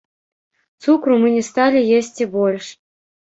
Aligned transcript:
Цукру 0.85 1.17
мы 1.25 1.29
не 1.35 1.43
сталі 1.49 1.83
есці 1.99 2.29
больш. 2.35 2.65